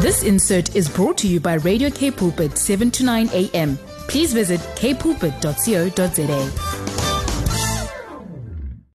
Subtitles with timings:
[0.00, 3.76] This insert is brought to you by Radio K Pulpit 7 to 9 a.m.
[4.08, 6.50] Please visit kpulpit.co.za.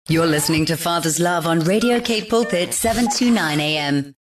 [0.09, 4.15] You're listening to Father's Love on Radio K Pulpit 7 to 9 AM.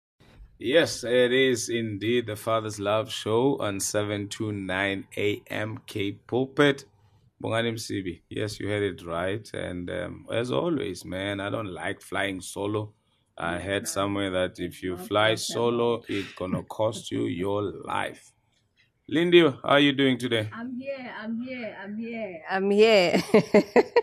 [0.59, 5.79] Yes, it is indeed the Father's Love Show on 7 to 9 a.m.
[5.87, 6.85] K Pulpit.
[7.41, 8.21] Bongani Msibi.
[8.29, 9.47] Yes, you heard it right.
[9.53, 12.93] And um, as always, man, I don't like flying solo.
[13.39, 18.31] I heard somewhere that if you fly solo, it's gonna cost you your life.
[19.07, 20.49] Lindy, how are you doing today?
[20.51, 23.23] I'm here, I'm here, I'm here, I'm here.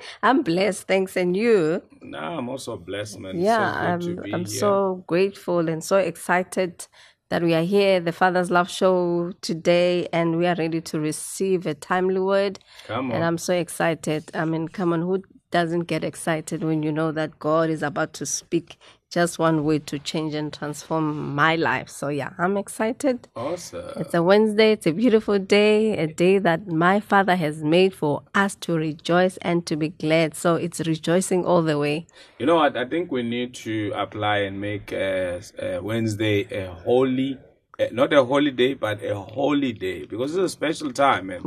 [0.23, 1.83] I'm blessed, thanks, and you?
[2.01, 3.41] Nah, I'm also blessed, man.
[3.41, 4.59] Yeah, so I'm, I'm here.
[4.61, 6.87] so grateful and so excited
[7.29, 11.67] that we are here, the Father's Love Show today, and we are ready to receive
[11.67, 12.61] a timely word.
[12.87, 13.17] Come on.
[13.17, 14.31] And I'm so excited.
[14.33, 18.13] I mean, come on, who doesn't get excited when you know that God is about
[18.15, 18.79] to speak
[19.15, 21.89] just one way to change and transform my life.
[21.89, 23.29] So yeah, I'm excited.
[23.37, 23.93] Awesome.
[23.97, 24.73] It's a Wednesday.
[24.73, 29.37] It's a beautiful day, a day that my Father has made for us to rejoice
[29.37, 30.35] and to be glad.
[30.35, 32.07] So it's rejoicing all the way.
[32.41, 32.77] You know what?
[32.77, 37.39] I think we need to apply and make uh, uh, Wednesday a holy
[37.81, 41.27] uh, not a holiday, but a holy day because it's a special time.
[41.29, 41.43] Man.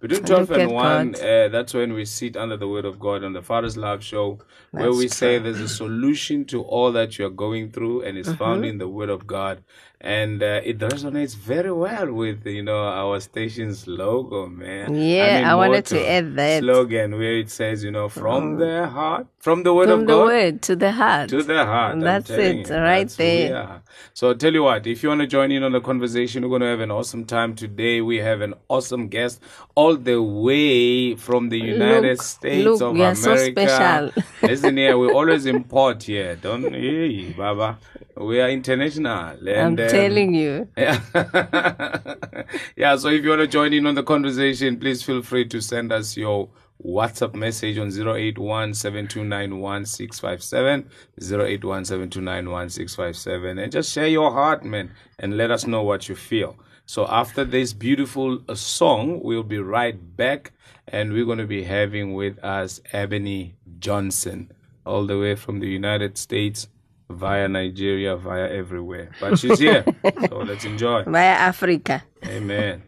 [0.00, 3.24] Between, between 12 and 1, uh, that's when we sit under the Word of God
[3.24, 4.38] on the Father's Love Show,
[4.70, 8.32] where That's we say there's a solution to all that you're going through, and it's
[8.32, 8.70] found Mm-hmm.
[8.70, 9.62] in the Word of God.
[10.02, 14.94] And uh, it resonates very well with, you know, our station's logo, man.
[14.94, 16.62] Yeah, I wanted to add that.
[16.62, 20.12] Slogan where it says, you know, from the heart, from the Word From of the
[20.14, 21.28] God word to the heart.
[21.28, 22.00] to the heart.
[22.00, 23.82] That's it, you, right that's there.
[24.14, 26.48] So I'll tell you what, if you want to join in on the conversation, we're
[26.48, 28.00] going to have an awesome time today.
[28.00, 29.42] We have an awesome guest
[29.74, 33.68] all the way from the United Look, States look, of we are so America.
[33.68, 34.22] special.
[34.48, 36.36] Listen here, we always import here.
[36.36, 37.78] Don't, hey, Baba.
[38.16, 39.38] We are international.
[39.48, 40.68] And, um, telling you.
[40.76, 41.00] yeah.
[42.76, 45.60] yeah, so if you want to join in on the conversation, please feel free to
[45.60, 46.50] send us your
[46.84, 50.84] WhatsApp message on 081 7291657,
[51.20, 56.56] 081 7291657, and just share your heart, man, and let us know what you feel.
[56.86, 60.52] So after this beautiful uh, song, we'll be right back,
[60.88, 64.50] and we're going to be having with us Ebony Johnson,
[64.84, 66.66] all the way from the United States
[67.10, 69.10] via Nigeria, via everywhere.
[69.20, 69.84] But she's here,
[70.28, 71.02] so let's enjoy.
[71.06, 72.04] Via Africa.
[72.24, 72.82] Amen.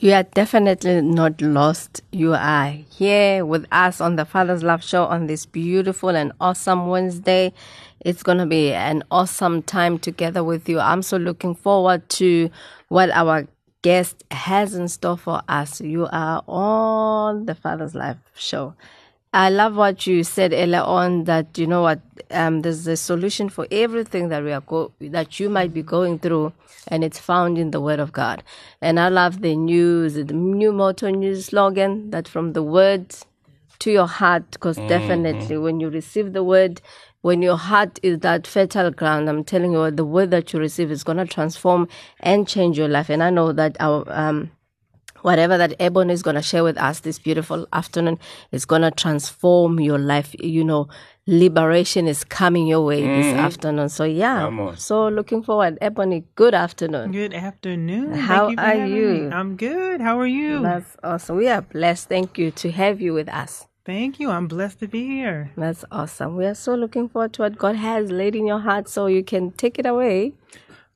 [0.00, 2.02] You are definitely not lost.
[2.12, 6.86] You are here with us on the Father's Love Show on this beautiful and awesome
[6.86, 7.52] Wednesday.
[8.00, 10.78] It's going to be an awesome time together with you.
[10.78, 12.48] I'm so looking forward to
[12.88, 13.48] what our
[13.82, 15.80] guest has in store for us.
[15.80, 18.74] You are on the Father's Life Show.
[19.32, 22.00] I love what you said earlier on that you know what
[22.30, 26.18] um, there's a solution for everything that we are go- that you might be going
[26.18, 26.52] through,
[26.88, 28.42] and it's found in the Word of God.
[28.80, 33.14] And I love the news, the new motto, new slogan that from the Word
[33.80, 36.80] to your heart, because definitely when you receive the Word,
[37.20, 40.58] when your heart is that fertile ground, I'm telling you, what, the Word that you
[40.58, 41.86] receive is gonna transform
[42.20, 43.10] and change your life.
[43.10, 44.50] And I know that our um,
[45.22, 48.18] whatever that Ebony is going to share with us this beautiful afternoon
[48.52, 50.34] is going to transform your life.
[50.38, 50.88] You know,
[51.26, 53.38] liberation is coming your way this mm-hmm.
[53.38, 53.88] afternoon.
[53.88, 54.74] So, yeah.
[54.76, 55.78] So, looking forward.
[55.80, 57.12] Ebony, good afternoon.
[57.12, 58.14] Good afternoon.
[58.14, 59.08] How Thank you for are having you?
[59.08, 59.32] me.
[59.32, 60.00] I'm good.
[60.00, 60.62] How are you?
[60.62, 61.36] That's awesome.
[61.36, 62.08] We are blessed.
[62.08, 63.66] Thank you to have you with us.
[63.84, 64.30] Thank you.
[64.30, 65.50] I'm blessed to be here.
[65.56, 66.36] That's awesome.
[66.36, 69.24] We are so looking forward to what God has laid in your heart so you
[69.24, 70.34] can take it away.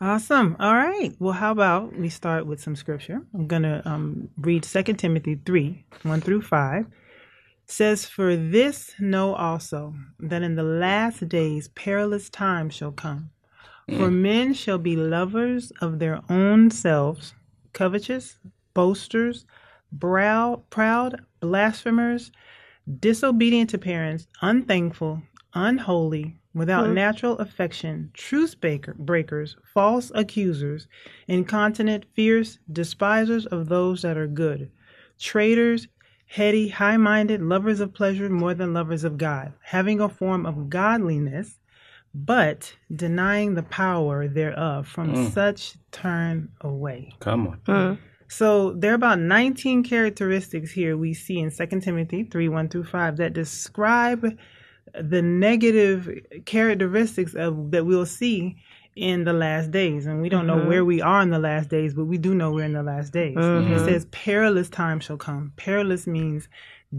[0.02, 0.56] Awesome.
[0.58, 1.14] All right.
[1.20, 3.20] Well, how about we start with some scripture?
[3.34, 6.86] I'm going to um, read 2 Timothy 3 1 through 5.
[7.66, 13.30] says, For this know also that in the last days perilous times shall come.
[13.96, 17.34] For men shall be lovers of their own selves,
[17.72, 18.40] covetous,
[18.74, 19.46] boasters,
[19.92, 22.32] brow, proud, blasphemers,
[22.98, 25.22] disobedient to parents, unthankful,
[25.54, 26.94] unholy, without hmm.
[26.94, 30.86] natural affection, truce breaker, breakers, false accusers,
[31.28, 34.70] incontinent, fierce, despisers of those that are good,
[35.18, 35.88] traitors,
[36.26, 40.68] heady, high minded, lovers of pleasure more than lovers of God, having a form of
[40.68, 41.58] godliness,
[42.14, 44.86] but denying the power thereof.
[44.86, 45.28] From hmm.
[45.28, 47.14] such turn away.
[47.20, 47.60] Come on.
[47.66, 48.02] Hmm.
[48.28, 52.84] So there are about 19 characteristics here we see in 2 Timothy 3 1 through
[52.84, 54.38] 5 that describe
[54.94, 56.08] the negative
[56.44, 58.56] characteristics of that we'll see
[58.94, 60.06] in the last days.
[60.06, 60.68] And we don't know mm-hmm.
[60.68, 63.12] where we are in the last days, but we do know we're in the last
[63.12, 63.36] days.
[63.36, 63.84] It mm-hmm.
[63.86, 65.52] says perilous times shall come.
[65.56, 66.48] Perilous means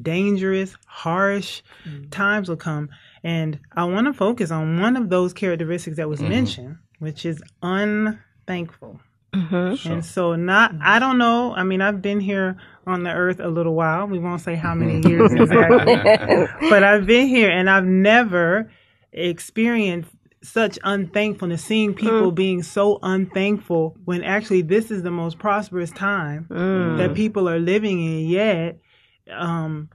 [0.01, 2.09] dangerous, harsh mm-hmm.
[2.09, 2.89] times will come.
[3.23, 7.43] And I want to focus on one of those characteristics that was mentioned, which is
[7.61, 8.99] unthankful.
[9.33, 11.53] And so, not, I don't know.
[11.55, 14.07] I mean, I've been here on the earth a little while.
[14.07, 15.01] We won't say how mm-hmm.
[15.01, 18.71] many years exactly, but I've been here and I've never
[19.11, 20.09] experienced
[20.43, 22.35] such unthankfulness, seeing people mm.
[22.35, 26.97] being so unthankful when actually this is the most prosperous time mm.
[26.97, 28.27] that people are living in.
[28.27, 28.79] Yet,
[29.31, 29.89] um,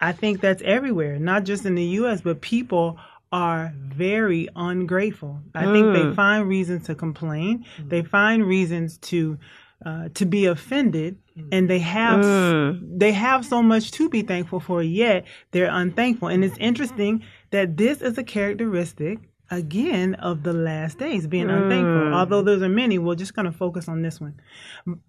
[0.00, 2.98] I think that's everywhere, not just in the U.S., but people
[3.32, 5.40] are very ungrateful.
[5.56, 6.14] I think they mm.
[6.14, 7.64] find reasons to complain.
[7.80, 9.38] They find reasons to
[9.84, 11.18] uh, to be offended,
[11.52, 12.98] and they have mm.
[12.98, 14.82] they have so much to be thankful for.
[14.82, 19.18] Yet they're unthankful, and it's interesting that this is a characteristic
[19.50, 22.14] again of the last days being unthankful mm.
[22.14, 24.34] although those are many we're just going to focus on this one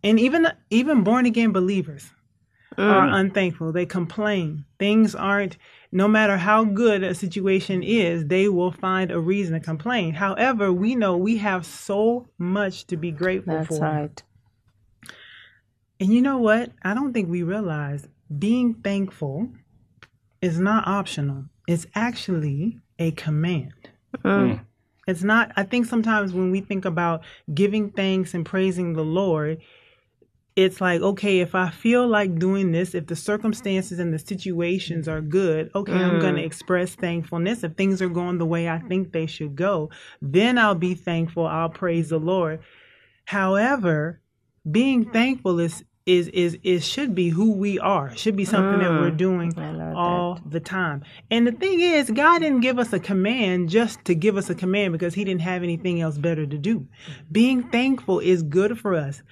[0.04, 2.12] and even even born again believers
[2.78, 3.20] are mm.
[3.20, 3.72] unthankful.
[3.72, 4.66] They complain.
[4.80, 5.58] Things aren't,
[5.92, 10.14] no matter how good a situation is, they will find a reason to complain.
[10.14, 13.84] However, we know we have so much to be grateful That's for.
[13.84, 14.24] right.
[16.00, 16.72] And you know what?
[16.84, 18.08] I don't think we realize
[18.38, 19.50] being thankful
[20.42, 23.74] is not optional, it's actually a command.
[24.24, 24.62] Mm.
[25.08, 29.62] It's not, I think sometimes when we think about giving thanks and praising the Lord,
[30.56, 35.08] it's like, okay, if I feel like doing this, if the circumstances and the situations
[35.08, 36.46] are good, okay, I'm going to mm.
[36.46, 37.64] express thankfulness.
[37.64, 39.90] If things are going the way I think they should go,
[40.22, 41.46] then I'll be thankful.
[41.46, 42.62] I'll praise the Lord.
[43.26, 44.22] However,
[44.70, 45.12] being mm-hmm.
[45.12, 48.16] thankful is is is is should be who we are.
[48.16, 49.18] Should be something that we're mm.
[49.18, 51.04] doing I love all the time.
[51.32, 54.56] And the thing is, God didn't give us a command just to give us a
[54.56, 56.80] command because he didn't have anything else better to do.
[56.80, 57.12] Mm-hmm.
[57.32, 59.24] Being thankful is good for us.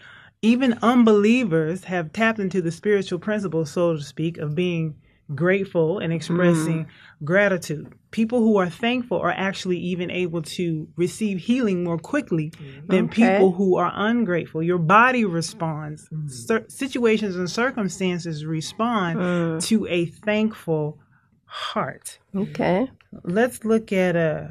[0.42, 4.96] Even unbelievers have tapped into the spiritual principle, so to speak, of being
[5.36, 6.88] grateful and expressing mm.
[7.24, 7.94] gratitude.
[8.14, 12.54] People who are thankful are actually even able to receive healing more quickly
[12.88, 13.16] than Okay.
[13.38, 14.62] people who are ungrateful.
[14.62, 21.00] Your body responds, Cir- situations and circumstances respond to a thankful
[21.46, 22.20] heart.
[22.36, 22.90] Okay.
[23.24, 24.48] Let's look at uh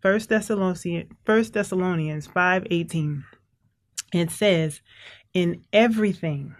[0.00, 3.24] First Thessalonians First Thessalonians five eighteen.
[4.12, 4.80] It says,
[5.34, 6.54] "In everything,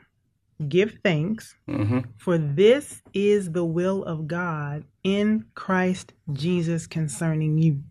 [0.68, 2.00] give thanks, mm-hmm.
[2.18, 7.82] for this is the will of God in Christ Jesus concerning you."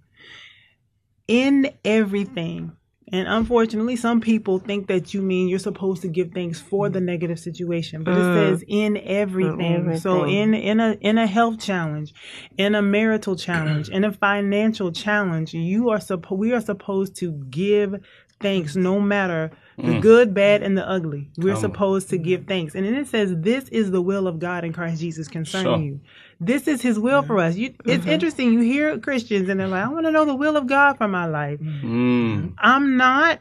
[1.28, 2.72] In everything.
[3.12, 7.02] And unfortunately, some people think that you mean you're supposed to give thanks for the
[7.02, 8.36] negative situation, but it mm.
[8.36, 9.98] says in everything.
[9.98, 12.14] So in in a in a health challenge,
[12.58, 17.32] in a marital challenge, in a financial challenge, you are supposed we are supposed to
[17.50, 17.96] give
[18.40, 19.52] thanks no matter
[19.82, 20.02] the mm.
[20.02, 21.30] good, bad, and the ugly.
[21.38, 22.76] We're supposed to give thanks.
[22.76, 25.80] And then it says, This is the will of God in Christ Jesus concerning Sure.
[25.80, 26.00] you.
[26.42, 27.56] This is his will for us.
[27.56, 28.10] You, it's mm-hmm.
[28.10, 28.54] interesting.
[28.54, 31.08] You hear Christians and they're like, I want to know the will of God for
[31.08, 31.60] my life.
[31.60, 31.84] Mm.
[31.84, 32.54] mm.
[32.58, 33.40] I'm not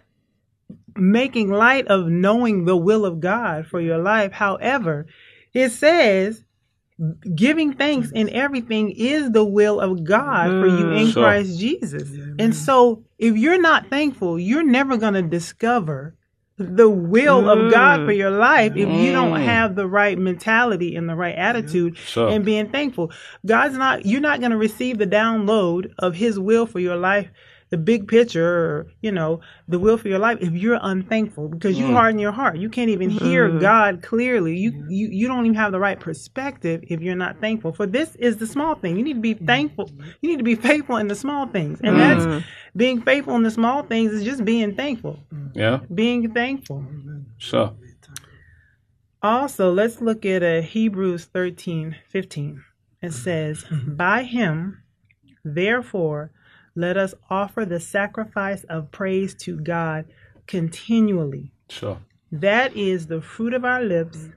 [0.96, 4.32] making light of knowing the will of God for your life.
[4.32, 5.06] However,
[5.55, 6.44] it says
[7.35, 11.12] giving thanks in everything is the will of God for you in mm.
[11.12, 11.23] Sure.
[11.23, 12.11] Christ Jesus.
[12.38, 16.17] And so if you're not thankful, you're never going to discover
[16.58, 18.16] the will of God for mm.
[18.16, 19.44] your life if you don't mm.
[19.44, 23.12] have the right mentality and the right attitude and being thankful.
[23.46, 27.28] God's not you're not going to receive the download of his will for your life,
[27.70, 31.78] the big picture or, you know, the will for your life if you're unthankful because
[31.78, 31.92] you mm.
[31.92, 32.56] harden your heart.
[32.58, 33.60] You can't even hear mm.
[33.60, 34.56] God clearly.
[34.56, 37.72] You you you don't even have the right perspective if you're not thankful.
[37.72, 38.96] For this is the small thing.
[38.96, 39.46] You need to be mm.
[39.46, 39.90] thankful.
[40.20, 41.80] You need to be faithful in the small things.
[41.82, 42.44] And that's
[42.76, 45.18] being faithful in the small things is just being thankful.
[45.54, 46.84] Yeah, Being thankful.
[47.38, 47.75] sure.
[49.22, 52.64] Also, let's look at uh, Hebrews 13 15.
[53.02, 54.82] It says, By him,
[55.44, 56.30] therefore,
[56.78, 60.04] let us offer the sacrifice of praise to God
[60.47, 61.50] continually.
[61.68, 61.99] Sure.
[62.30, 64.28] That is the fruit of our lips,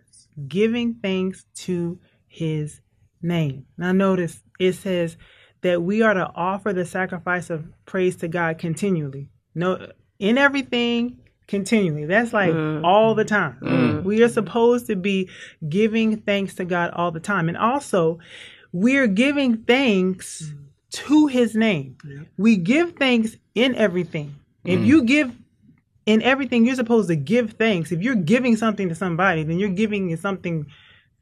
[0.48, 2.82] giving thanks to his
[3.22, 3.68] name.
[3.78, 5.18] Now, notice it says
[5.62, 9.30] that we are to offer the sacrifice of praise to God continually.
[9.54, 12.06] No, in everything, continually.
[12.06, 12.84] That's like mm.
[12.84, 13.60] all the time.
[13.62, 14.04] Mm.
[14.04, 15.30] We are supposed to be
[15.70, 17.50] giving thanks to God all the time.
[17.50, 18.18] And also,
[18.72, 20.58] we're giving thanks mm.
[20.92, 21.98] To his name.
[22.38, 24.36] We give thanks in everything.
[24.64, 25.36] If you give
[26.06, 27.92] in everything, you're supposed to give thanks.
[27.92, 30.68] If you're giving something to somebody, then you're giving something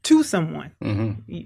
[0.04, 0.72] to someone.
[0.82, 1.40] Mm-hmm.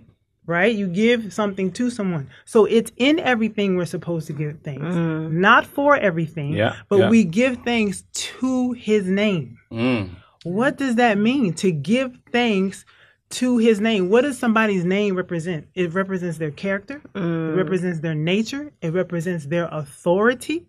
[0.46, 0.74] Right?
[0.74, 2.28] You give something to someone.
[2.44, 4.82] So it's in everything we're supposed to give thanks.
[4.84, 7.08] Not for everything, Yeah, but yeah.
[7.08, 9.58] we give thanks to his name.
[9.72, 10.10] Mm.
[10.42, 11.54] What does that mean?
[11.54, 12.84] To give thanks
[13.30, 14.10] to his name.
[14.10, 15.68] What does somebody's name represent?
[15.74, 17.56] It represents their character, it mm.
[17.56, 20.66] represents their nature, it represents their authority.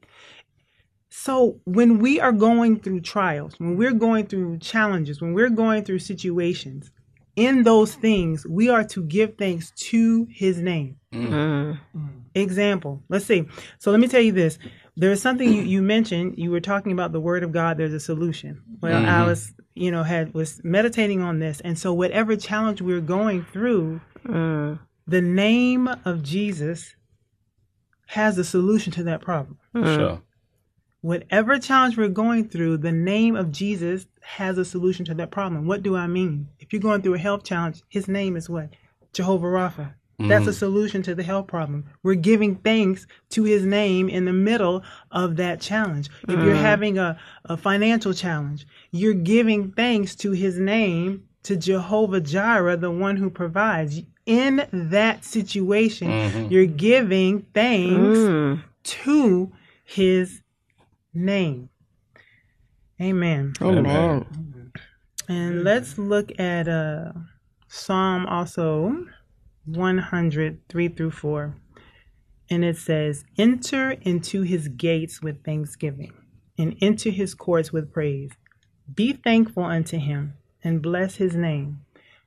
[1.10, 5.84] So when we are going through trials, when we're going through challenges, when we're going
[5.84, 6.92] through situations,
[7.36, 10.98] in those things, we are to give thanks to his name.
[11.14, 11.80] Mm.
[11.96, 12.10] Mm.
[12.34, 13.46] Example, let's see.
[13.80, 14.58] So let me tell you this.
[14.96, 16.36] There's something you, you mentioned.
[16.38, 17.78] You were talking about the word of God.
[17.78, 18.62] There's a solution.
[18.82, 19.10] Well, mm-hmm.
[19.10, 23.44] I was, you know, had was meditating on this, and so whatever challenge we're going
[23.44, 24.80] through, mm.
[25.06, 26.96] the name of Jesus
[28.08, 29.58] has a solution to that problem.
[29.76, 29.96] Mm.
[29.96, 30.22] Sure.
[31.02, 35.68] Whatever challenge we're going through, the name of Jesus has a solution to that problem.
[35.68, 36.48] What do I mean?
[36.60, 38.70] If you're going through a health challenge, his name is what?
[39.14, 39.94] Jehovah Rapha.
[40.18, 40.58] That's a mm-hmm.
[40.58, 41.86] solution to the health problem.
[42.02, 46.10] We're giving thanks to his name in the middle of that challenge.
[46.24, 46.64] If you're mm-hmm.
[46.64, 52.92] having a, a financial challenge, you're giving thanks to his name, to Jehovah Jireh, the
[52.92, 54.02] one who provides.
[54.26, 56.52] In that situation, mm-hmm.
[56.52, 58.64] you're giving thanks mm.
[58.84, 59.52] to
[59.84, 60.42] his
[61.14, 61.70] name.
[63.00, 63.54] Amen.
[63.62, 64.72] Amen.
[65.28, 67.12] And let's look at uh,
[67.68, 69.06] Psalm also
[69.66, 71.56] 100, 3 through 4.
[72.50, 76.14] And it says, Enter into his gates with thanksgiving,
[76.58, 78.32] and into his courts with praise.
[78.94, 81.82] Be thankful unto him, and bless his name.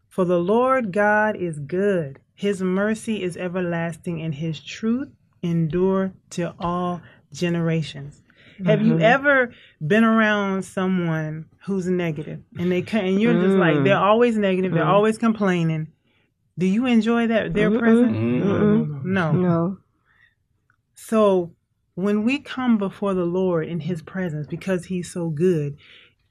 [0.09, 5.09] For the Lord God is good, his mercy is everlasting, and his truth
[5.43, 7.01] endure to all
[7.33, 8.23] generations.
[8.67, 9.03] Have you mm-hmm.
[9.03, 9.53] ever
[9.87, 13.85] been around someone who's negative and they and you're just like mm.
[13.85, 14.89] they're always negative, they're mm.
[14.89, 15.89] always complaining.
[16.59, 18.17] Do you enjoy that their presence?
[19.05, 19.33] No.
[19.33, 19.79] No.
[20.95, 21.53] So
[21.95, 25.77] when we come before the Lord in his presence because he's so good,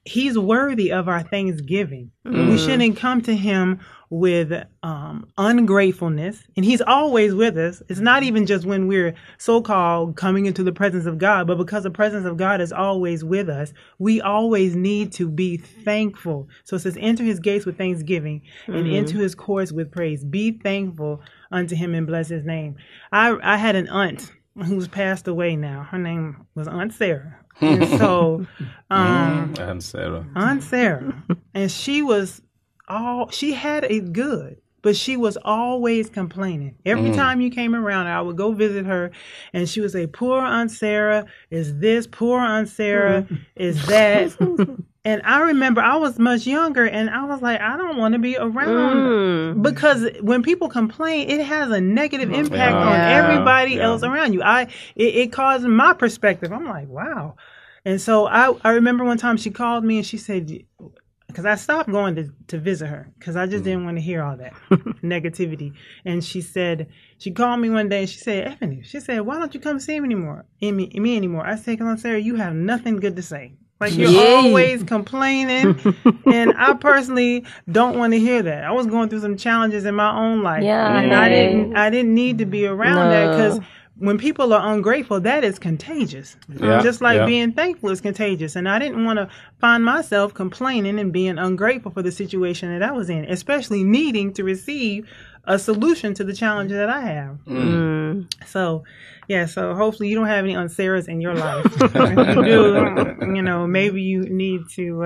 [0.07, 2.11] he's worthy of our thanksgiving.
[2.23, 4.51] We shouldn't come to him with
[4.83, 7.81] um, ungratefulness, and he's always with us.
[7.89, 11.83] It's not even just when we're so-called coming into the presence of God, but because
[11.83, 16.47] the presence of God is always with us, we always need to be thankful.
[16.63, 20.23] So it says, enter his gates with thanksgiving and into his courts with praise.
[20.23, 21.21] Be thankful
[21.51, 22.75] unto him and bless his name.
[23.11, 24.31] I, I had an aunt
[24.63, 25.87] who's passed away now.
[25.89, 27.37] Her name was Aunt Sarah.
[27.61, 28.45] And so,
[28.89, 30.25] um, mm, And Sarah.
[30.35, 31.23] Aunt Sarah,
[31.53, 32.41] and she was
[32.87, 36.75] all she had it good, but she was always complaining.
[36.85, 37.15] Every mm.
[37.15, 39.11] time you came around, I would go visit her,
[39.53, 42.07] and she would say, "Poor Aunt Sarah is this.
[42.07, 43.39] Poor Aunt Sarah mm.
[43.55, 44.37] is that."
[45.07, 48.19] And I remember I was much younger, and I was like, I don't want to
[48.19, 49.61] be around mm.
[49.61, 53.23] because when people complain, it has a negative oh, impact on Yeah.
[53.23, 53.83] everybody Yeah.
[53.83, 54.43] else around you.
[54.43, 54.63] I
[54.97, 56.51] it, it caused my perspective.
[56.51, 57.35] I'm like, wow.
[57.85, 60.51] And so I, I remember one time she called me and she said,
[61.27, 63.67] because I stopped going to, to visit her because I just mm.
[63.67, 64.51] didn't want to hear all that
[65.01, 65.71] negativity.
[66.03, 69.39] And she said, she called me one day and she said, Ebony, she said, why
[69.39, 70.43] don't you come see me anymore?
[70.59, 71.47] Me, me anymore.
[71.47, 73.53] I said, come on, Sarah, you have nothing good to say.
[73.79, 74.35] Like you're Yay.
[74.47, 75.77] always complaining,
[76.25, 78.63] and I personally don't want to hear that.
[78.63, 81.89] I was going through some challenges in my own life, Yeah, and I didn't, I
[81.91, 83.59] didn't need to be around that because
[83.99, 86.37] when people are ungrateful, that is contagious.
[86.49, 87.25] Yeah, Just like yeah.
[87.25, 88.55] being thankful is contagious.
[88.55, 89.27] And I didn't want to
[89.59, 94.33] find myself complaining and being ungrateful for the situation that I was in, especially needing
[94.33, 95.09] to receive
[95.47, 97.39] a solution to the challenge that I have.
[98.45, 98.83] So,
[99.27, 101.65] yeah, so hopefully you don't have any Aunt Sarahs in your life.
[101.65, 101.95] if
[102.37, 105.03] you do, you know, maybe you need to.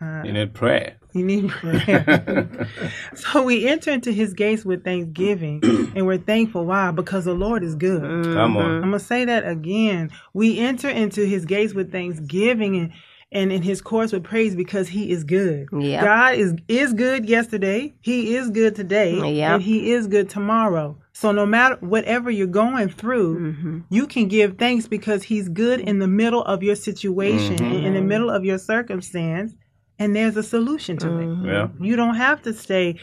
[0.00, 0.96] Uh, You need prayer.
[1.12, 2.68] you need prayer.
[3.14, 5.60] so we enter into his gates with thanksgiving
[5.96, 6.64] and we're thankful.
[6.66, 6.90] Why?
[6.92, 8.02] Because the Lord is good.
[8.02, 8.76] Come on.
[8.76, 10.10] I'm gonna say that again.
[10.34, 12.92] We enter into his gates with thanksgiving and
[13.30, 15.68] and in his courts with praise because he is good.
[15.72, 16.04] Yep.
[16.04, 17.94] God is is good yesterday.
[18.00, 19.14] He is good today.
[19.14, 19.50] Yep.
[19.50, 20.98] And he is good tomorrow.
[21.12, 23.78] So no matter whatever you're going through, mm-hmm.
[23.90, 27.94] you can give thanks because he's good in the middle of your situation, in in
[27.94, 28.08] the mm-hmm.
[28.08, 29.54] middle of your circumstance,
[29.98, 31.26] and there's a solution to it.
[31.26, 31.46] Mm-hmm.
[31.46, 31.68] Yeah.
[31.80, 32.98] You don't have to stay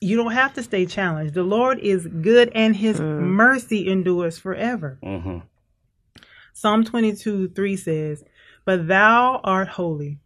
[0.00, 1.32] you don't have to stay challenged.
[1.32, 3.20] The Lord is good and his mm.
[3.20, 4.98] mercy endures forever.
[5.02, 5.38] hmm
[6.56, 8.24] Psalm 22 3 says,
[8.64, 10.18] But thou art holy,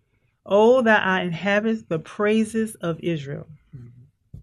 [0.47, 3.47] O that I inhabit the praises of Israel.
[3.76, 4.38] Mm-hmm.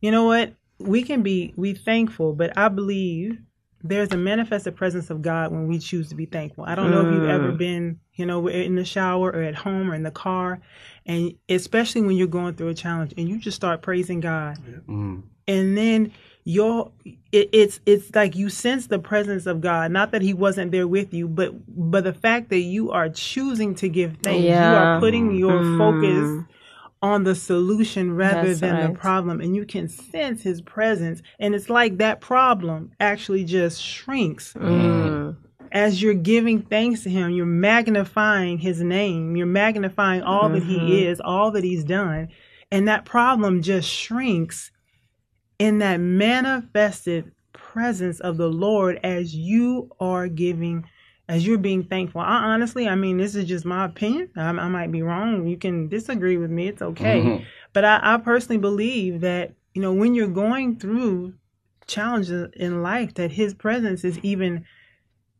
[0.00, 0.54] You know what?
[0.78, 3.38] We can be we thankful, but I believe
[3.82, 6.64] there's a manifested presence of God when we choose to be thankful.
[6.64, 7.30] I don't know if you've mm.
[7.30, 10.60] ever been, you know, in the shower or at home or in the car,
[11.06, 15.22] and especially when you're going through a challenge and you just start praising God mm.
[15.46, 16.12] and then
[16.44, 16.90] your
[17.32, 19.90] it, it's it's like you sense the presence of God.
[19.92, 23.74] Not that He wasn't there with you, but but the fact that you are choosing
[23.76, 26.44] to give thanks, you are putting your focus
[27.02, 29.40] on the solution rather That's than the problem.
[29.40, 31.22] And you can sense his presence.
[31.38, 34.54] And it's like that problem actually just shrinks.
[34.54, 35.36] Mm.
[35.70, 39.36] as you're giving thanks to him you're magnifying his name.
[39.36, 40.86] You're magnifying all that Mm-hmm.
[40.86, 42.28] he is all that he's done.
[42.72, 44.70] And that problem just shrinks
[45.58, 50.84] in that manifested presence of the lord as you are giving
[51.30, 52.22] as you're being thankful.
[52.22, 54.30] I honestly i mean this is just my opinion.
[54.34, 55.46] I, I might be wrong.
[55.46, 56.68] You can disagree with me.
[56.68, 57.20] It's okay.
[57.20, 57.44] Mhm.
[57.74, 61.34] but I, I personally believe that you know when you're going through
[61.86, 64.64] challenges in life that his presence is even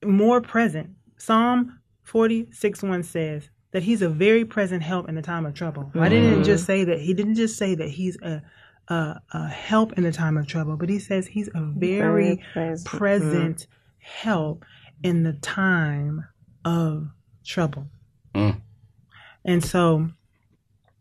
[0.04, 0.90] more present.
[1.16, 5.90] Psalm 46 1 says that he's a very present help in the time of trouble.
[5.94, 7.00] I didn't just say that?
[7.00, 8.42] He didn't just say that he's a
[8.88, 12.36] a, a help in the time of trouble but he says he's a very, Very
[12.52, 12.86] present.
[12.86, 13.66] present
[13.98, 14.64] help
[15.02, 16.24] in the time
[16.64, 17.08] of
[17.44, 17.86] trouble
[18.34, 18.60] Mm.
[19.44, 20.08] and so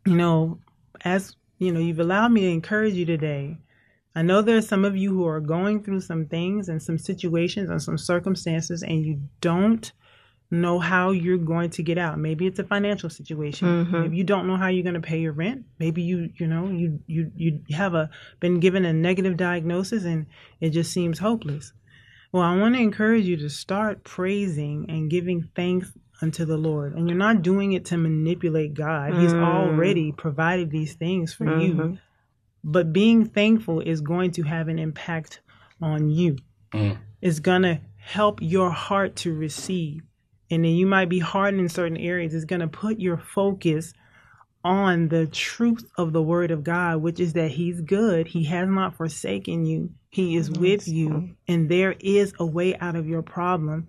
[0.06, 0.58] you know,
[1.04, 3.58] as you know, you've allowed me to encourage you today.
[4.14, 7.68] I know there's some of you who are going through some things and some situations
[7.68, 9.92] and some circumstances, and you don't
[10.50, 12.18] know how you're going to get out.
[12.18, 13.68] Maybe it's a financial situation.
[13.68, 14.00] Mm-hmm.
[14.02, 15.64] Maybe you don't know how you're going to pay your rent.
[15.78, 20.26] Maybe you, you know, you you you have a been given a negative diagnosis and
[20.60, 21.72] it just seems hopeless.
[22.32, 26.94] Well, I want to encourage you to start praising and giving thanks unto the Lord.
[26.94, 29.14] And you're not doing it to manipulate God.
[29.14, 29.42] He's mm.
[29.42, 31.74] already provided these things for you.
[31.74, 31.94] Mm-hmm.
[32.64, 35.40] But being thankful is going to have an impact
[35.80, 36.36] on you.
[36.72, 36.98] Mm.
[37.22, 40.02] It's going to help your heart to receive.
[40.50, 42.34] And then you might be hardened in certain areas.
[42.34, 43.92] It's going to put your focus
[44.64, 48.26] on the truth of the word of God, which is that He's good.
[48.26, 49.90] He has not forsaken you.
[50.10, 53.88] He is with you, and there is a way out of your problem.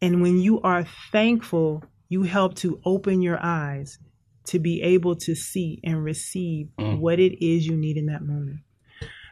[0.00, 3.98] And when you are thankful, you help to open your eyes
[4.46, 8.60] to be able to see and receive what it is you need in that moment.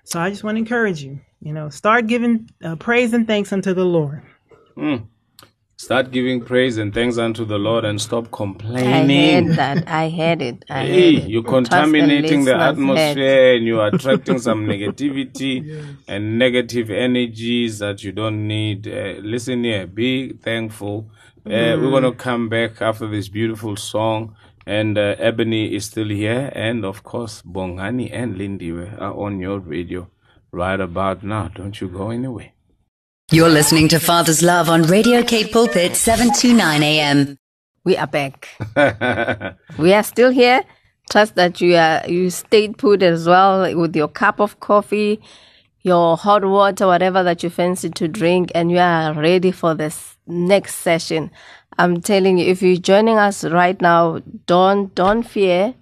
[0.04, 3.52] So I just want to encourage you, you know, start giving uh, praise and thanks
[3.52, 4.22] unto the Lord.
[4.76, 5.06] Mm.
[5.84, 8.86] Start giving praise and thanks unto the Lord and stop complaining.
[8.88, 9.78] I heard that.
[9.88, 10.64] I heard it.
[10.70, 11.28] I Hey, heard it.
[11.32, 13.18] you're contaminating the listener's head.
[13.18, 15.54] atmosphere and you're attracting some negativity
[16.08, 18.88] and negative energies that you don't need.
[18.88, 21.10] Uh, listen here, be thankful.
[21.46, 24.36] Uh, We're going to come back after this beautiful song.
[24.66, 26.50] And uh, Ebony is still here.
[26.54, 30.08] And of course, Bongani and Lindy are on your radio
[30.50, 31.48] right about now.
[31.48, 32.53] Don't you go anywhere.
[33.32, 37.38] You're listening to Father's Love on Radio K Pulpit 729 AM.
[37.82, 38.50] We are back.
[39.78, 40.62] we are still here.
[41.10, 45.22] Trust that you are you stayed put as well with your cup of coffee,
[45.80, 50.18] your hot water, whatever that you fancy to drink, and you are ready for this
[50.26, 51.30] next session.
[51.78, 55.74] I'm telling you, if you're joining us right now, don't don't fear,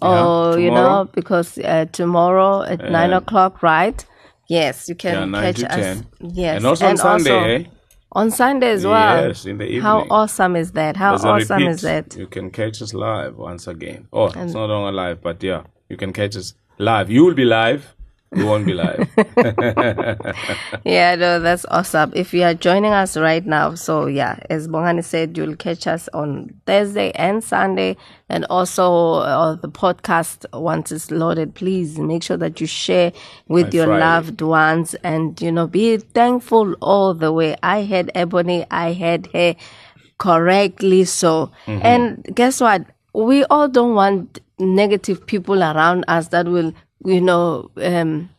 [0.00, 4.06] or you know, because uh, tomorrow at nine o'clock, right?
[4.48, 5.74] Yes, you can Yeah, catch us.
[5.76, 6.06] 10.
[6.20, 7.68] Yes, And also on Sunday, eh?
[8.12, 9.28] on Sunday as well.
[9.28, 9.82] Yes, in the evening.
[9.82, 10.96] How awesome is that?
[10.96, 12.16] How There's awesome is that?
[12.16, 14.08] You can catch us live once again.
[14.12, 17.10] Oh, it's not on live, but yeah, you can catch us live.
[17.10, 17.94] You will be live.
[18.36, 19.08] You won't be live.
[20.84, 22.12] Yeah, no, that's awesome.
[22.14, 26.08] If you are joining us right now, so yeah, as Bongani said, you'll catch us
[26.12, 27.96] on Thursday and Sunday,
[28.28, 31.54] and also uh, the podcast once it's loaded.
[31.54, 33.12] Please make sure that you share
[33.48, 37.56] with your loved ones, and you know, be thankful all the way.
[37.62, 39.54] I had Ebony, I had her
[40.18, 41.86] correctly so, Mm-hmm.
[41.86, 42.84] and guess what?
[43.14, 46.72] We all don't want negative people around us that will,
[47.04, 48.30] you know, um,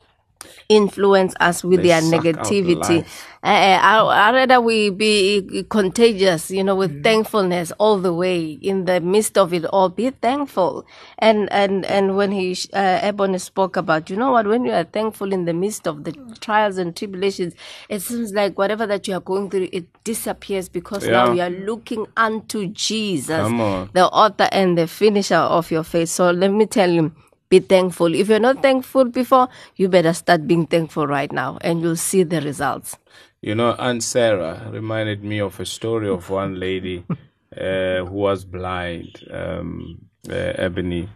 [0.70, 3.06] influence us with They their negativity.
[3.44, 3.48] Uh,
[3.80, 9.00] I, I rather we be contagious, you know, with thankfulness all the way in the
[9.00, 9.90] midst of it all.
[9.90, 10.86] Be thankful.
[11.20, 14.84] And and and when he uh, Ebony spoke about, you know what, when you are
[14.84, 17.54] thankful in the midst of the trials and tribulations,
[17.88, 21.34] it seems like whatever that you are going through, it disappears because now Yeah.
[21.34, 23.48] you are looking unto Jesus,
[23.94, 26.10] the author and the finisher of your faith.
[26.10, 27.12] So let me tell you,
[27.60, 28.14] be thankful.
[28.14, 32.24] If you're not thankful before, you better start being thankful right now and you'll see
[32.24, 32.98] the results.
[33.42, 37.06] You know, Aunt Sarah reminded me of a story of one lady
[37.58, 41.10] uh, who was blind, um, uh, Ebony.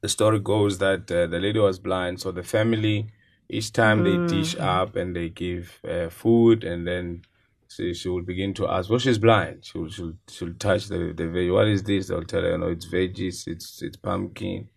[0.00, 3.06] The story goes that uh, the lady was blind, so the family,
[3.48, 7.22] each time they dish up and they give uh, food, and then
[7.68, 9.64] she, she will begin to ask, well, she's blind.
[9.64, 11.50] She'll, she'll, she'll touch the, the veg.
[11.50, 12.08] What is this?
[12.08, 14.68] They'll tell her, you know, it's veggies, it's, it's pumpkin,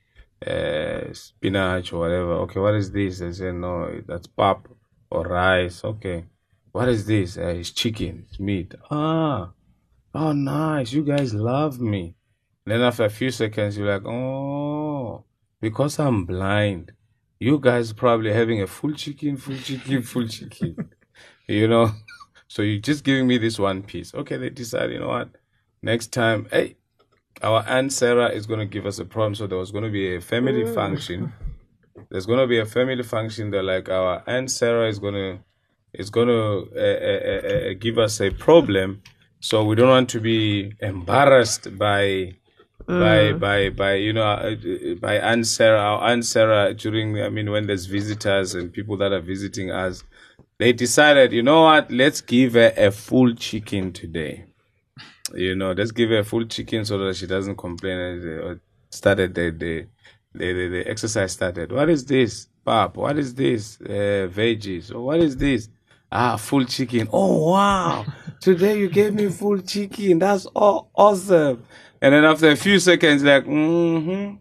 [0.45, 2.32] uh, spinach or whatever.
[2.43, 3.19] Okay, what is this?
[3.19, 4.67] They say, no, that's pap
[5.10, 5.84] or rice.
[5.84, 6.25] Okay.
[6.71, 7.38] What is this?
[7.38, 8.25] Uh, it's chicken.
[8.30, 8.73] It's meat.
[8.89, 9.51] Ah.
[10.13, 10.93] Oh, nice.
[10.93, 12.15] You guys love me.
[12.65, 15.25] Then after a few seconds, you're like, oh,
[15.60, 16.93] because I'm blind,
[17.39, 20.89] you guys probably having a full chicken, full chicken, full chicken.
[21.47, 21.91] you know?
[22.47, 24.13] So you're just giving me this one piece.
[24.13, 25.30] Okay, they decide, you know what?
[25.82, 26.75] Next time, hey,
[27.41, 29.36] our aunt Sarah is going to give us a problem.
[29.36, 31.34] So there was going to be a family function.
[32.10, 33.52] There's going to be a family function.
[33.52, 35.39] They're like, our aunt Sarah is going to
[35.94, 39.02] is going to uh, uh, uh, give us a problem.
[39.39, 42.36] So we don't want to be embarrassed by
[42.88, 44.56] by by by you know uh,
[45.00, 49.12] by Aunt Sarah our Aunt Sarah during I mean when there's visitors and people that
[49.12, 50.04] are visiting us,
[50.60, 54.46] they decided you know what let's give her a full chicken today.
[55.36, 57.98] You know, let's give her a full chicken so that she doesn't complain.
[57.98, 58.56] And uh,
[58.89, 59.88] started the the,
[60.34, 61.72] the the the exercise started.
[61.72, 62.98] What is this, Pap?
[62.98, 63.80] What is this?
[63.82, 64.94] Uh, veggies.
[64.94, 65.70] What is this?
[66.12, 67.08] Ah, full chicken.
[67.13, 68.06] Oh wow!
[68.41, 70.20] Today you gave me full chicken.
[70.20, 71.63] That's all awesome.
[72.02, 74.36] And then after a few seconds, like, mm-hmm,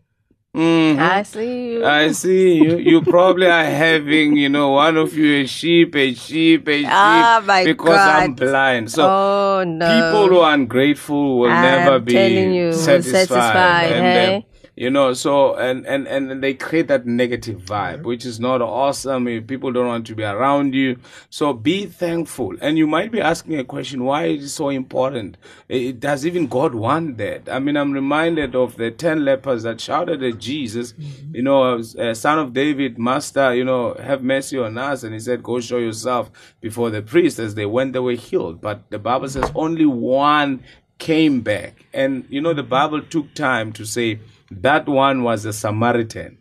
[0.56, 1.00] mm-hmm.
[1.00, 1.86] I see you.
[1.86, 2.76] I see you.
[2.78, 6.88] You probably are having, you know, one of you a sheep, a sheep, a sheep,
[6.90, 8.90] Ah, my because I'm blind.
[8.90, 9.86] So oh no.
[9.86, 13.28] people who are ungrateful will I'm never be you, satisfied.
[13.28, 14.46] satisfied, and hey?
[14.80, 19.26] You know, so and, and and they create that negative vibe, which is not awesome.
[19.42, 20.96] People don't want to be around you.
[21.28, 22.56] So be thankful.
[22.62, 25.36] And you might be asking a question: Why is it so important?
[25.68, 27.46] It, does even God want that?
[27.46, 30.94] I mean, I'm reminded of the ten lepers that shouted at Jesus,
[31.30, 35.20] you know, uh, "Son of David, Master, you know, have mercy on us." And he
[35.20, 36.30] said, "Go show yourself
[36.62, 38.62] before the priest." As they went, they were healed.
[38.62, 40.64] But the Bible says only one
[40.96, 41.84] came back.
[41.92, 46.38] And you know, the Bible took time to say that one was a Samaritan.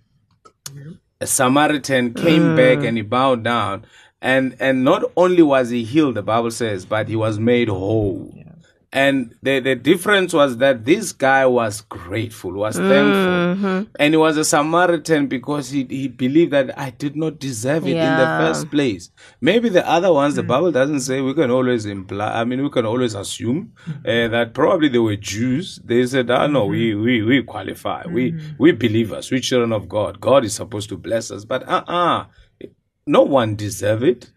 [1.21, 2.55] A Samaritan came mm.
[2.55, 3.85] back and he bowed down.
[4.21, 8.33] And and not only was he healed, the Bible says, but he was made whole.
[8.91, 13.88] And the, the difference was that this guy was grateful, was thankful.
[13.99, 17.91] And he was a Samaritan because he, he believed that I did not deserve it
[17.91, 19.12] in the first place.
[19.41, 22.69] Maybe the other ones, the Bible doesn't say, we can always imply, I mean, we
[22.71, 25.80] can always assume uh, that probably they were Jews.
[25.86, 28.08] They said, ah, no, we, we, we qualify.
[28.08, 30.19] We, we believers, we children of God.
[30.19, 31.45] God is supposed to bless us.
[31.45, 32.25] But uh-uh.
[33.11, 34.29] No one deserve it.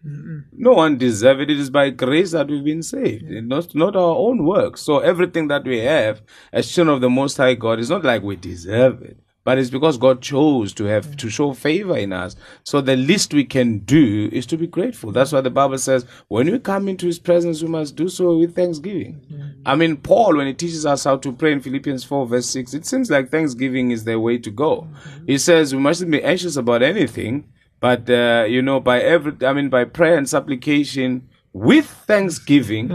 [0.51, 1.51] No one deserve it.
[1.51, 4.77] It is by grace that we've been saved, not not our own work.
[4.77, 8.23] So everything that we have as children of the Most High God is not like
[8.23, 12.35] we deserve it, but it's because God chose to have to show favor in us.
[12.63, 15.11] So the least we can do is to be grateful.
[15.11, 18.37] That's why the Bible says when we come into His presence, we must do so
[18.39, 19.21] with thanksgiving.
[19.31, 19.67] Mm-hmm.
[19.67, 22.73] I mean, Paul, when he teaches us how to pray in Philippians four verse six,
[22.73, 24.87] it seems like thanksgiving is the way to go.
[24.87, 25.25] Mm-hmm.
[25.27, 27.49] He says we mustn't be anxious about anything.
[27.85, 31.09] But uh, you know, by every, I mean, by prayer and supplication
[31.51, 32.85] with thanksgiving,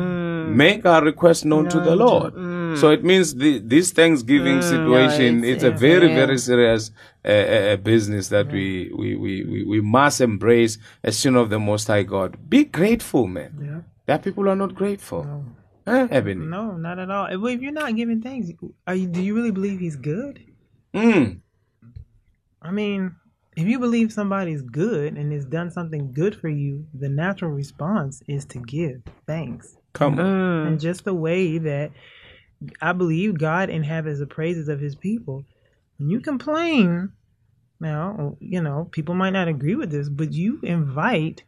[0.56, 2.32] make our request known to the Lord.
[2.80, 6.20] So it means the, this Thanksgiving situation it's- it's a very, yeah.
[6.22, 6.82] very serious
[7.24, 7.32] uh, uh,
[7.72, 11.86] uh, business that we, we, we, we, we must embrace as children of the Most
[11.92, 12.30] High God.
[12.48, 13.84] Be grateful, man.
[14.08, 14.14] Yeah.
[14.14, 15.22] Are people are not grateful.
[15.86, 16.46] Huh, Ebony?
[16.46, 17.26] No, not at all.
[17.26, 18.48] If you're not giving thanks,
[18.86, 20.34] are you, do you really believe he's good?
[20.94, 21.40] Mm.
[22.62, 23.14] I mean,
[23.58, 28.22] if you believe somebody's good and has done something good for you, the natural response
[28.28, 29.76] is to give thanks.
[29.94, 30.24] Come on.
[30.24, 30.66] Mm.
[30.68, 31.90] And just the way that
[32.80, 35.44] I believe God inhabits the praises of his people.
[35.98, 37.10] When you complain,
[37.80, 41.42] now, you know, people might not agree with this, but you invite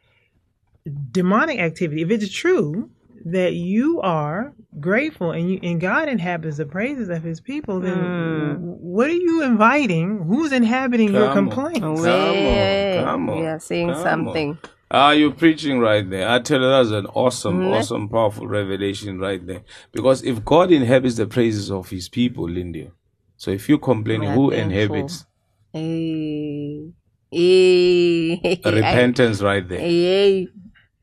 [1.12, 2.02] demonic activity.
[2.02, 2.90] If it's true
[3.26, 8.58] that you are grateful and you and God inhabits the praises of his people, then
[8.60, 10.24] what are you inviting?
[10.24, 11.54] Who's inhabiting your Come on.
[11.54, 12.04] complaints?
[12.04, 14.02] Come on, come on, we are seeing come on.
[14.02, 14.58] something.
[14.92, 16.28] Ah, you're preaching right there.
[16.28, 19.62] I tell you, that's an awesome, awesome, powerful revelation right there.
[19.92, 22.90] Because if God inhabits the praises of his people, Lindy,
[23.36, 24.72] so if you complain, We are who thankful.
[24.72, 25.26] inhabits
[25.72, 26.90] Eh,
[27.32, 29.78] eh, repentance right there?
[29.80, 30.46] eh.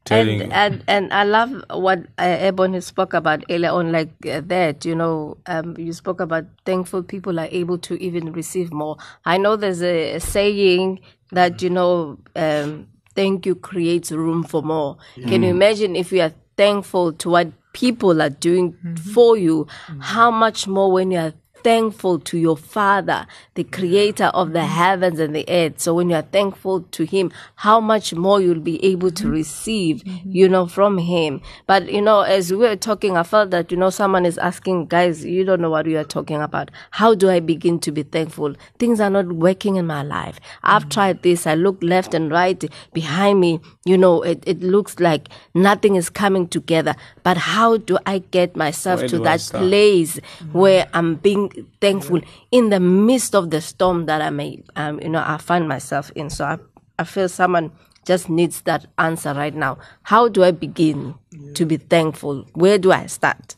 [0.07, 4.85] Telling and, and and I love what uh, spoke about earlier on, like uh, that.
[4.85, 8.97] You know, um, you spoke about thankful people are able to even receive more.
[9.25, 10.99] I know there's a, a saying
[11.31, 14.97] that you know, um, thank you creates room for more.
[15.27, 18.75] Can you imagine if we are thankful to what people are doing
[19.13, 19.67] for you?
[19.99, 25.19] How much more when you are thankful to your Father, the creator of the heavens
[25.19, 25.79] and the earth.
[25.79, 30.03] So when you are thankful to Him, how much more you'll be able to receive,
[30.25, 31.41] you know, from Him.
[31.65, 34.87] But, you know, as we were talking, I felt that, you know, someone is asking,
[34.87, 36.71] guys, you don't know what you are talking about.
[36.91, 38.55] How do I begin to be thankful?
[38.79, 40.39] Things are not working in my life.
[40.63, 41.47] I've tried this.
[41.47, 43.59] I look left and right behind me.
[43.85, 46.95] You know, it, it looks like nothing is coming together.
[47.23, 50.19] But how do I get myself Where to that place
[50.51, 52.27] where I'm being being thankful mm.
[52.51, 56.11] in the midst of the storm that I may, um, you know, I find myself
[56.15, 56.29] in.
[56.29, 56.57] So I,
[56.99, 57.71] I feel someone
[58.05, 59.77] just needs that answer right now.
[60.03, 61.15] How do I begin
[61.55, 62.45] to be thankful?
[62.53, 63.55] Where do I start?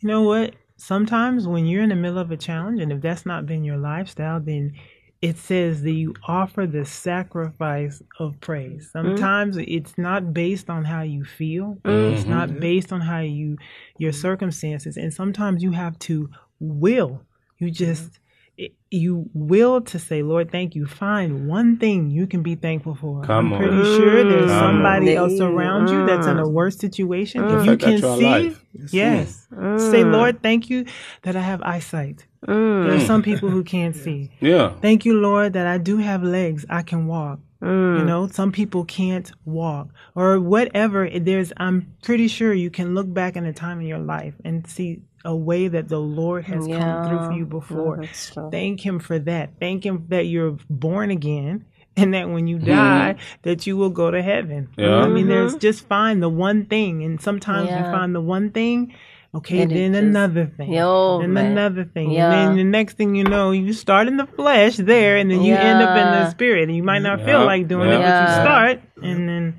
[0.00, 0.54] You know what?
[0.76, 3.78] Sometimes when you're in the middle of a challenge, and if that's not been your
[3.78, 4.74] lifestyle, then
[5.22, 8.88] it says that you offer the sacrifice of praise.
[8.88, 8.92] Mm.
[8.92, 11.78] Sometimes it's not based on how you feel.
[11.84, 12.60] It's not mm-hmm.
[12.60, 13.56] based on how you
[13.98, 17.22] your circumstances, and sometimes you have to will.
[17.58, 17.74] You mm-hmm.
[17.74, 18.18] just
[18.56, 20.86] it- you will to say, Lord, thank you.
[20.86, 23.22] Find one thing you can be thankful for.
[23.22, 23.84] Come I'm pretty on.
[23.84, 25.30] sure there's Come somebody on.
[25.30, 26.52] else around you that's in a mm.
[26.52, 27.44] worse situation.
[27.44, 28.64] If you can you're see, alive.
[28.72, 30.12] yes, say, mm.
[30.12, 30.86] Lord, thank you
[31.22, 32.26] that I have eyesight.
[32.46, 33.06] There are mm.
[33.06, 34.30] some people who can't see.
[34.40, 34.74] Yeah.
[34.80, 36.64] Thank you, Lord, that I do have legs.
[36.70, 37.40] I can walk.
[37.66, 37.98] Mm.
[37.98, 41.08] You know, some people can't walk or whatever.
[41.08, 44.66] There's, I'm pretty sure you can look back in a time in your life and
[44.66, 47.92] see a way that the Lord has come through for you before.
[47.94, 48.02] Mm-hmm.
[48.02, 48.48] that's true.
[48.50, 49.50] Thank Him for that.
[49.58, 51.64] Thank Him that you're born again
[51.96, 52.66] and that when you mm-hmm.
[52.66, 54.68] die, that you will go to heaven.
[54.76, 54.96] Yeah.
[54.96, 55.60] I mean, there's mm-hmm.
[55.60, 57.02] just find the one thing.
[57.02, 57.86] And sometimes Yeah.
[57.86, 58.94] you find the one thing.
[59.36, 60.72] Okay, And it then just- another thing.
[60.72, 61.52] Yo, then man.
[61.52, 62.10] another thing.
[62.10, 62.32] Yeah.
[62.32, 65.42] And then the next thing you know, you start in the flesh there, and then
[65.42, 66.64] you end up in the spirit.
[66.68, 69.58] And you might not feel like doing it, but you start, and then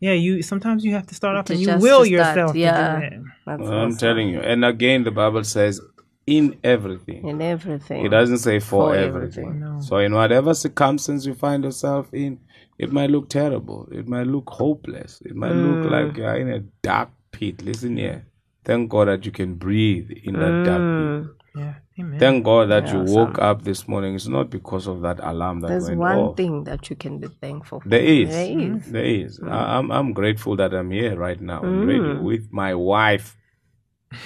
[0.00, 2.56] yeah, you sometimes you have to start off To and you will to start, yourself
[2.56, 2.98] yeah.
[2.98, 3.60] to do that.
[3.60, 4.40] I'm telling you.
[4.40, 5.80] And again, the Bible says,
[6.26, 7.28] in everything.
[7.28, 8.04] in everything.
[8.04, 9.46] It doesn't say for, For everything.
[9.46, 9.60] everything.
[9.60, 9.80] No.
[9.80, 12.40] So, in whatever circumstance you find yourself in,
[12.78, 13.88] it might look terrible.
[13.92, 15.22] It might look hopeless.
[15.24, 15.90] It might look uh.
[15.90, 17.62] like you're in a dark pit.
[17.62, 18.26] Listen here.
[18.64, 21.24] Thank God that you can breathe in that dark mm.
[21.24, 21.36] pit.
[21.54, 22.18] Yeah, amen.
[22.18, 24.14] Thank God that you woke up this morning.
[24.14, 26.36] It's not because of that alarm that There's went one off.
[26.36, 27.88] thing that you can be thankful for.
[27.88, 28.30] There is.
[28.30, 28.76] There mm-hmm.
[28.78, 28.92] is.
[28.92, 29.40] There is.
[29.40, 29.50] Mm.
[29.50, 31.86] I, I'm I'm grateful that I'm here right now, Mm.
[31.86, 33.36] radio with my wife,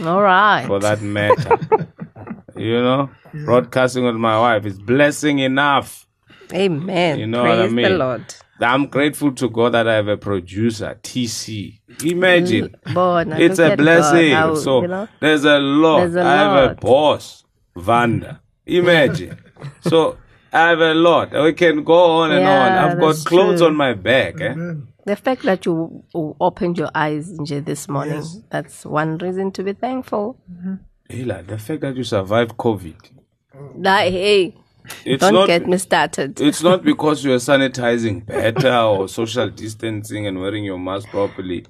[0.05, 0.67] All right.
[0.67, 1.59] for that matter.
[2.57, 3.11] you know,
[3.45, 6.06] broadcasting with my wife is blessing enough.
[6.53, 7.19] Amen.
[7.19, 7.99] You know what Praise I the mean?
[7.99, 8.35] Lord.
[8.61, 11.81] I'm grateful to God that I have a producer, TC.
[12.05, 12.75] Imagine.
[12.95, 14.31] Boy, now It's a blessing.
[14.31, 15.99] God, how, so you know, there's a lot.
[16.01, 18.41] There's a I have a boss, Vanda.
[18.65, 19.39] Imagine.
[19.83, 20.17] so
[20.53, 21.33] I have a lot.
[21.33, 22.73] We can go on and on.
[22.73, 23.69] I've got clothes true.
[23.69, 24.41] on my back.
[24.41, 24.55] Eh?
[25.07, 29.73] the fact that you opened your eyes Nje, this morning, that's one reason to be
[29.73, 30.37] thankful.
[31.09, 32.97] Hila, the fact that you survived COVID.
[33.79, 34.55] That, hey,
[35.05, 36.41] It's don't not get me started.
[36.41, 41.67] it's not because you're sanitizing better or social distancing and wearing your mask properly.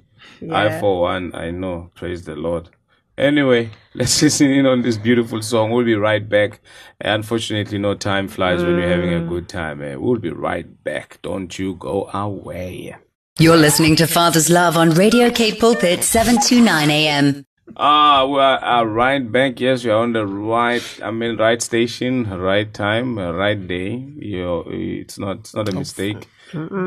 [0.51, 1.91] I, for one, I know.
[1.95, 2.69] Praise the Lord.
[3.17, 5.71] Anyway, let's listen in on this beautiful song.
[5.71, 6.59] We'll be right back.
[7.01, 9.81] Unfortunately, no time flies when you're having a good time.
[9.81, 9.95] Eh?
[9.95, 11.19] We'll be right back.
[11.23, 12.95] Don't you go away.
[13.39, 17.45] You're listening to Father's Love on Radio K Pulpit 729 AM.
[17.75, 19.59] Ah, we are uh, right back.
[19.59, 20.81] Yes, you're on the right.
[21.03, 24.05] I mean, right station, right time, uh, right day.
[24.17, 26.27] You, it's not, it's not a mistake.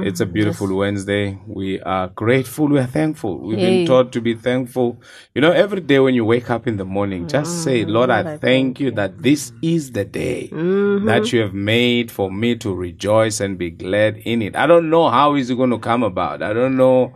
[0.03, 1.39] It's a beautiful Wednesday.
[1.47, 2.69] We are grateful.
[2.69, 3.39] We are thankful.
[3.39, 5.01] We've been taught to be thankful.
[5.35, 8.39] You know, every day when you wake up in the morning, just say, Lord, I
[8.39, 13.41] thank you that this is the day that you have made for me to rejoice
[13.41, 14.57] and be glad in it.
[14.57, 16.43] I don't know how is it going to come about.
[16.43, 17.15] I don't know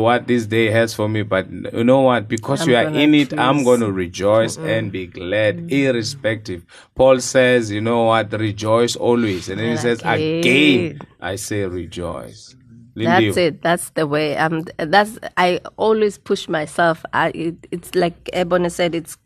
[0.00, 2.28] what this day has for me, but you know what?
[2.28, 6.64] Because I'm you are in it, I'm going to rejoice and be glad, irrespective.
[6.94, 8.32] Paul says, you know what?
[8.32, 9.48] Rejoice always.
[9.48, 10.40] And then he says, Okay.
[10.40, 12.56] again, I say rejoice.
[12.94, 13.62] That's it.
[13.62, 14.36] That's the way.
[14.36, 17.04] Um, that's I always push myself.
[17.12, 18.94] I it, it's like Ebony said.
[18.94, 19.16] It's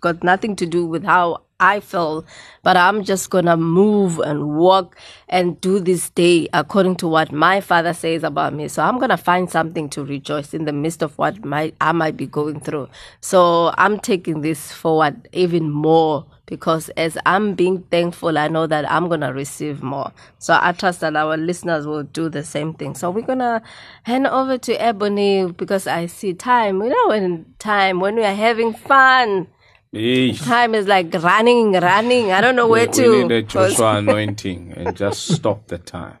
[0.00, 2.24] got nothing to do with how I feel,
[2.64, 4.96] but I'm just gonna move and walk
[5.28, 8.66] and do this day according to what my father says about me.
[8.68, 12.16] So I'm gonna find something to rejoice in the midst of what my I might
[12.16, 12.88] be going through.
[13.20, 18.90] So I'm taking this forward even more because as I'm being thankful, I know that
[18.90, 20.12] I'm going to receive more.
[20.38, 22.94] So I trust that our listeners will do the same thing.
[22.94, 23.62] So we're going to
[24.02, 28.34] hand over to Ebony because I see time, you know, when time, when we are
[28.34, 29.46] having fun,
[29.94, 30.42] Yeesh.
[30.42, 32.32] time is like running, running.
[32.32, 33.22] I don't know where we to.
[33.22, 36.18] need a 'cause- Joshua anointing and just stop the time.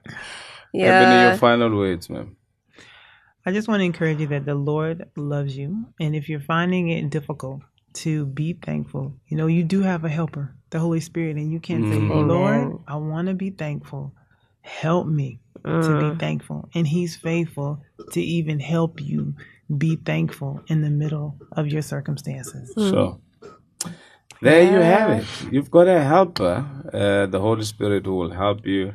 [0.72, 1.00] Yeah.
[1.00, 1.28] Ebony, yeah.
[1.30, 2.36] your final words, ma'am.
[3.44, 5.86] I just want to encourage you that the Lord loves you.
[5.98, 7.62] And if you're finding it difficult
[7.94, 11.58] to be thankful, you know, you do have a helper, the Holy Spirit, and you
[11.58, 12.28] can say, mm-hmm.
[12.28, 14.14] Lord, I want to be thankful.
[14.60, 16.20] Help me to be mm.
[16.20, 16.68] thankful.
[16.74, 17.82] And He's faithful
[18.12, 19.34] to even help you
[19.76, 22.72] be thankful in the middle of your circumstances.
[22.76, 23.20] So
[24.42, 25.52] there you have it.
[25.52, 28.94] You've got a helper, uh, the Holy Spirit who will help you.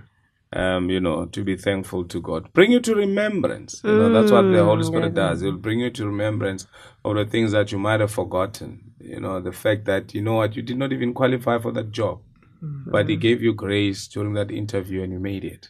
[0.53, 2.53] Um, you know, to be thankful to God.
[2.53, 3.81] Bring you to remembrance.
[3.83, 5.41] You know, that's what the Holy Spirit does.
[5.41, 6.65] He'll bring you to remembrance
[7.03, 8.93] of the things that you might have forgotten.
[9.01, 11.91] You know, the fact that, you know what, you did not even qualify for that
[11.91, 12.21] job,
[12.93, 15.67] but He gave you grace during that interview and you made it.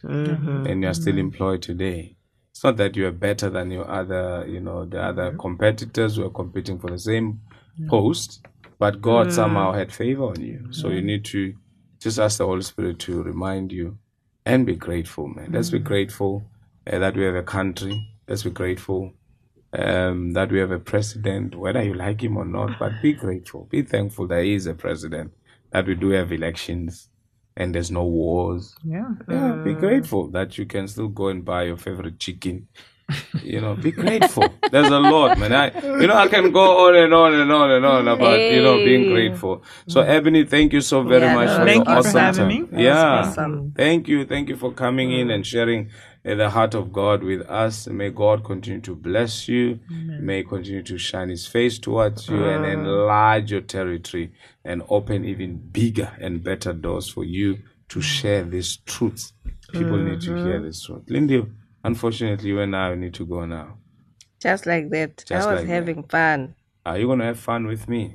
[0.70, 2.16] And you're still employed today.
[2.52, 6.30] It's not that you're better than your other, you know, the other competitors who are
[6.30, 7.40] competing for the same
[7.88, 8.46] post,
[8.78, 10.68] but God somehow had favor on you.
[10.72, 11.54] So you need to
[12.00, 13.98] just ask the Holy Spirit to remind you
[14.46, 15.50] and be grateful, man.
[15.52, 16.44] Let's be grateful
[16.90, 18.06] uh, that we have a country.
[18.28, 19.12] Let's be grateful
[19.72, 23.64] um, that we have a president, whether you like him or not, but be grateful.
[23.64, 25.32] Be thankful that he is a president,
[25.72, 27.08] that we do have elections
[27.56, 28.76] and there's no wars.
[28.84, 29.10] Yeah.
[29.28, 32.68] Yeah, be grateful that you can still go and buy your favorite chicken.
[33.42, 34.46] You know, be grateful.
[34.70, 35.52] There's a lot, man.
[35.54, 38.62] I, you know, I can go on and on and on and on about, you
[38.62, 39.62] know, being grateful.
[39.86, 42.20] So, Ebony, thank you so very Yeah, much no, for Thank your you for awesome
[42.20, 42.70] having time.
[42.76, 42.84] me.
[42.84, 43.18] Yeah.
[43.20, 43.72] awesome.
[43.74, 44.26] Thank you.
[44.26, 45.88] Thank you for coming in and sharing
[46.26, 47.86] uh, the heart of God with us.
[47.86, 49.80] May God continue to bless you.
[49.88, 54.32] May He continue to shine His face towards you and enlarge your territory
[54.66, 59.32] and open even bigger and better doors for you to share these truths.
[59.72, 61.04] People need to hear this truth.
[61.08, 61.46] Lindy,
[61.88, 63.78] unfortunately, you and I need to go now.
[64.40, 65.18] Just like that.
[65.18, 65.72] Just I was like that.
[65.72, 66.54] having fun.
[66.86, 68.14] Are you going to have fun with me?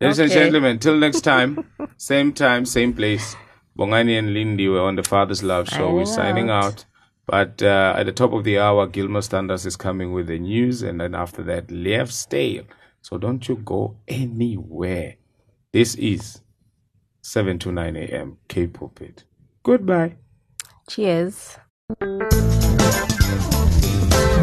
[0.00, 1.64] Ladies and gentlemen, till next time,
[1.96, 3.36] same time, same place.
[3.78, 5.94] Bongani and Lindy were on the Father's Love Show.
[5.94, 6.84] We're Signing out.
[7.26, 10.82] But uh, at the top of the hour, Gilmer Standards is coming with the news.
[10.82, 12.64] And then after that, Lev Stale.
[13.00, 15.16] So don't you go anywhere.
[15.72, 16.40] This is
[17.22, 18.38] 7 to 9 a.m.
[18.48, 19.24] K Pulpit.
[19.62, 20.16] Goodbye.
[20.88, 21.56] Cheers.